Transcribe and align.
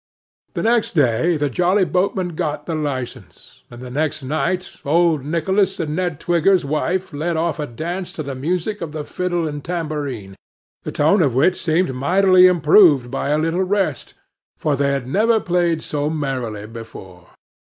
The 0.55 0.63
next 0.63 0.93
day, 0.93 1.37
the 1.37 1.47
Jolly 1.47 1.85
Boatmen 1.85 2.29
got 2.29 2.65
the 2.65 2.73
licence, 2.73 3.61
and 3.69 3.83
the 3.83 3.91
next 3.91 4.23
night, 4.23 4.77
old 4.83 5.23
Nicholas 5.23 5.79
and 5.79 5.95
Ned 5.95 6.19
Twigger's 6.19 6.65
wife 6.65 7.13
led 7.13 7.37
off 7.37 7.59
a 7.59 7.67
dance 7.67 8.11
to 8.13 8.23
the 8.23 8.33
music 8.33 8.81
of 8.81 8.93
the 8.93 9.03
fiddle 9.03 9.47
and 9.47 9.63
tambourine, 9.63 10.35
the 10.81 10.91
tone 10.91 11.21
of 11.21 11.35
which 11.35 11.61
seemed 11.61 11.93
mightily 11.93 12.47
improved 12.47 13.11
by 13.11 13.29
a 13.29 13.37
little 13.37 13.61
rest, 13.61 14.15
for 14.57 14.75
they 14.75 14.99
never 15.01 15.33
had 15.33 15.45
played 15.45 15.83
so 15.83 16.09
merrily 16.09 16.65
before. 16.65 17.27